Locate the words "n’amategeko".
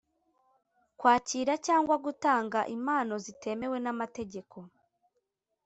3.81-4.57